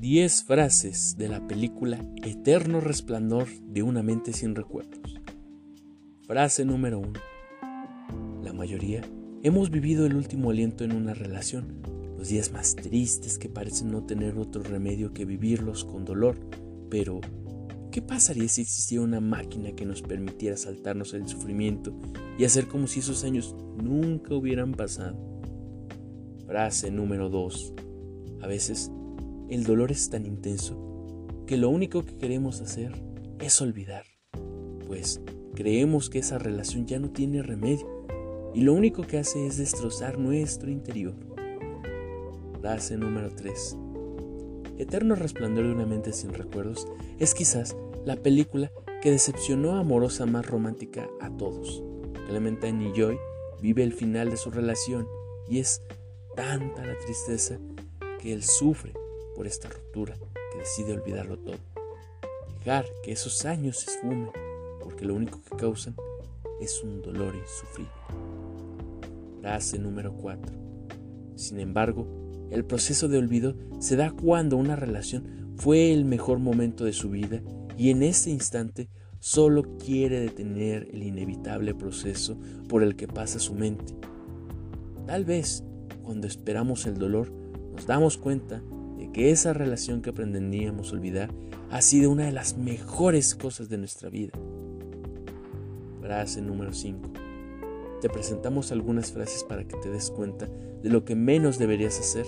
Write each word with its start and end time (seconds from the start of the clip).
10 0.00 0.44
frases 0.44 1.18
de 1.18 1.28
la 1.28 1.46
película 1.46 2.02
Eterno 2.24 2.80
Resplandor 2.80 3.46
de 3.66 3.82
una 3.82 4.02
mente 4.02 4.32
sin 4.32 4.54
recuerdos. 4.54 5.20
Frase 6.22 6.64
número 6.64 7.00
1. 7.00 7.12
La 8.42 8.54
mayoría 8.54 9.02
hemos 9.42 9.68
vivido 9.68 10.06
el 10.06 10.16
último 10.16 10.48
aliento 10.48 10.84
en 10.84 10.92
una 10.96 11.12
relación, 11.12 11.82
los 12.16 12.30
días 12.30 12.50
más 12.50 12.76
tristes 12.76 13.38
que 13.38 13.50
parecen 13.50 13.90
no 13.90 14.06
tener 14.06 14.38
otro 14.38 14.62
remedio 14.62 15.12
que 15.12 15.26
vivirlos 15.26 15.84
con 15.84 16.06
dolor, 16.06 16.38
pero 16.88 17.20
¿qué 17.90 18.00
pasaría 18.00 18.48
si 18.48 18.62
existiera 18.62 19.04
una 19.04 19.20
máquina 19.20 19.72
que 19.72 19.84
nos 19.84 20.00
permitiera 20.00 20.56
saltarnos 20.56 21.12
el 21.12 21.28
sufrimiento 21.28 21.92
y 22.38 22.46
hacer 22.46 22.68
como 22.68 22.86
si 22.86 23.00
esos 23.00 23.22
años 23.22 23.54
nunca 23.76 24.34
hubieran 24.34 24.72
pasado? 24.72 25.42
Frase 26.46 26.90
número 26.90 27.28
2. 27.28 27.74
A 28.40 28.46
veces 28.46 28.90
el 29.50 29.64
dolor 29.64 29.90
es 29.90 30.08
tan 30.10 30.26
intenso 30.26 30.78
que 31.46 31.56
lo 31.56 31.68
único 31.70 32.04
que 32.04 32.16
queremos 32.16 32.60
hacer 32.60 32.92
es 33.40 33.60
olvidar, 33.60 34.04
pues 34.86 35.20
creemos 35.56 36.08
que 36.08 36.20
esa 36.20 36.38
relación 36.38 36.86
ya 36.86 37.00
no 37.00 37.10
tiene 37.10 37.42
remedio 37.42 38.06
y 38.54 38.60
lo 38.60 38.74
único 38.74 39.02
que 39.02 39.18
hace 39.18 39.46
es 39.46 39.58
destrozar 39.58 40.18
nuestro 40.18 40.70
interior. 40.70 41.16
Frase 42.60 42.96
número 42.96 43.30
3. 43.34 43.76
Eterno 44.78 45.16
resplandor 45.16 45.66
de 45.66 45.72
una 45.72 45.86
mente 45.86 46.12
sin 46.12 46.32
recuerdos 46.32 46.86
es 47.18 47.34
quizás 47.34 47.76
la 48.04 48.16
película 48.16 48.70
que 49.02 49.10
decepcionó 49.10 49.72
amorosa 49.72 50.26
más 50.26 50.46
romántica 50.46 51.08
a 51.20 51.36
todos. 51.36 51.82
Clementine 52.28 52.88
y 52.88 52.92
Joy 52.92 53.18
vive 53.60 53.82
el 53.82 53.94
final 53.94 54.30
de 54.30 54.36
su 54.36 54.50
relación 54.50 55.08
y 55.48 55.58
es 55.58 55.82
tanta 56.36 56.86
la 56.86 56.96
tristeza 56.98 57.58
que 58.20 58.32
él 58.32 58.44
sufre 58.44 58.92
por 59.40 59.46
esta 59.46 59.70
ruptura 59.70 60.14
que 60.52 60.58
decide 60.58 60.92
olvidarlo 60.92 61.38
todo. 61.38 61.56
Dejar 62.58 62.84
que 63.02 63.12
esos 63.12 63.46
años 63.46 63.78
se 63.78 63.90
esfumen, 63.90 64.28
porque 64.82 65.06
lo 65.06 65.14
único 65.14 65.40
que 65.40 65.56
causan 65.56 65.96
es 66.60 66.82
un 66.82 67.00
dolor 67.00 67.34
insufrible. 67.34 67.90
Frase 69.40 69.78
número 69.78 70.12
4. 70.12 70.52
Sin 71.36 71.58
embargo, 71.58 72.06
el 72.50 72.66
proceso 72.66 73.08
de 73.08 73.16
olvido 73.16 73.54
se 73.78 73.96
da 73.96 74.10
cuando 74.10 74.58
una 74.58 74.76
relación 74.76 75.54
fue 75.56 75.90
el 75.90 76.04
mejor 76.04 76.38
momento 76.38 76.84
de 76.84 76.92
su 76.92 77.08
vida 77.08 77.40
y 77.78 77.88
en 77.88 78.02
ese 78.02 78.28
instante 78.28 78.90
solo 79.20 79.78
quiere 79.78 80.20
detener 80.20 80.86
el 80.92 81.02
inevitable 81.02 81.74
proceso 81.74 82.36
por 82.68 82.82
el 82.82 82.94
que 82.94 83.08
pasa 83.08 83.38
su 83.38 83.54
mente. 83.54 83.94
Tal 85.06 85.24
vez, 85.24 85.64
cuando 86.02 86.26
esperamos 86.26 86.84
el 86.84 86.98
dolor, 86.98 87.32
nos 87.72 87.86
damos 87.86 88.18
cuenta 88.18 88.62
que 89.08 89.30
esa 89.30 89.52
relación 89.52 90.02
que 90.02 90.12
pretendíamos 90.12 90.92
olvidar 90.92 91.30
ha 91.70 91.80
sido 91.82 92.10
una 92.10 92.26
de 92.26 92.32
las 92.32 92.56
mejores 92.56 93.34
cosas 93.34 93.68
de 93.68 93.78
nuestra 93.78 94.10
vida. 94.10 94.32
Frase 96.00 96.42
número 96.42 96.72
5. 96.72 97.10
Te 98.00 98.08
presentamos 98.08 98.72
algunas 98.72 99.12
frases 99.12 99.44
para 99.44 99.64
que 99.66 99.76
te 99.76 99.90
des 99.90 100.10
cuenta 100.10 100.48
de 100.82 100.90
lo 100.90 101.04
que 101.04 101.14
menos 101.14 101.58
deberías 101.58 101.98
hacer 101.98 102.26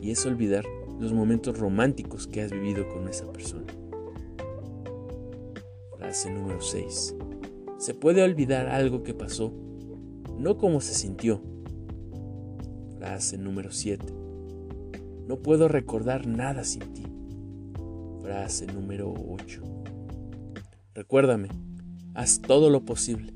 y 0.00 0.10
es 0.10 0.24
olvidar 0.26 0.64
los 1.00 1.12
momentos 1.12 1.58
románticos 1.58 2.26
que 2.26 2.42
has 2.42 2.50
vivido 2.50 2.88
con 2.88 3.08
esa 3.08 3.30
persona. 3.32 3.66
Frase 5.96 6.30
número 6.30 6.60
6. 6.60 7.14
Se 7.78 7.94
puede 7.94 8.22
olvidar 8.22 8.68
algo 8.68 9.02
que 9.02 9.14
pasó, 9.14 9.52
no 10.38 10.56
como 10.56 10.80
se 10.80 10.94
sintió. 10.94 11.42
Frase 12.98 13.38
número 13.38 13.70
7 13.72 14.25
no 15.26 15.36
puedo 15.38 15.68
recordar 15.68 16.26
nada 16.26 16.64
sin 16.64 16.82
ti. 16.92 17.02
Frase 18.22 18.66
número 18.66 19.12
8. 19.12 19.62
Recuérdame, 20.94 21.48
haz 22.14 22.40
todo 22.40 22.70
lo 22.70 22.84
posible. 22.84 23.32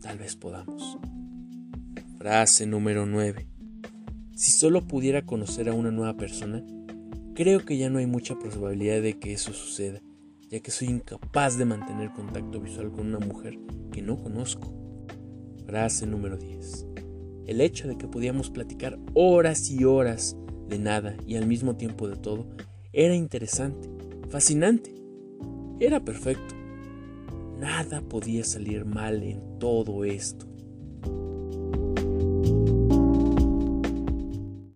Tal 0.00 0.18
vez 0.18 0.36
podamos. 0.36 0.98
Frase 2.18 2.66
número 2.66 3.06
9. 3.06 3.48
Si 4.34 4.50
solo 4.50 4.86
pudiera 4.86 5.22
conocer 5.22 5.68
a 5.68 5.74
una 5.74 5.90
nueva 5.90 6.16
persona, 6.16 6.64
creo 7.34 7.64
que 7.64 7.78
ya 7.78 7.90
no 7.90 7.98
hay 7.98 8.06
mucha 8.06 8.38
probabilidad 8.38 9.02
de 9.02 9.18
que 9.18 9.32
eso 9.32 9.52
suceda, 9.52 10.00
ya 10.50 10.60
que 10.60 10.70
soy 10.70 10.88
incapaz 10.88 11.56
de 11.56 11.64
mantener 11.64 12.12
contacto 12.12 12.60
visual 12.60 12.90
con 12.90 13.06
una 13.06 13.18
mujer 13.18 13.58
que 13.92 14.02
no 14.02 14.22
conozco. 14.22 14.74
Frase 15.66 16.06
número 16.06 16.36
10. 16.36 16.86
El 17.46 17.60
hecho 17.60 17.88
de 17.88 17.96
que 17.96 18.08
podíamos 18.08 18.50
platicar 18.50 18.98
horas 19.14 19.70
y 19.70 19.84
horas 19.84 20.36
de 20.68 20.78
nada 20.78 21.16
y 21.26 21.36
al 21.36 21.46
mismo 21.46 21.76
tiempo 21.76 22.08
de 22.08 22.16
todo, 22.16 22.46
era 22.92 23.14
interesante, 23.14 23.88
fascinante, 24.28 24.94
era 25.80 26.04
perfecto. 26.04 26.54
Nada 27.58 28.00
podía 28.02 28.44
salir 28.44 28.84
mal 28.84 29.22
en 29.22 29.58
todo 29.58 30.04
esto. 30.04 30.46